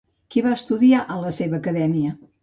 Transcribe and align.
Qui 0.35 0.41
va 0.45 0.53
estudiar 0.59 1.01
a 1.15 1.17
la 1.25 1.33
seva 1.39 1.59
acadèmia? 1.59 2.15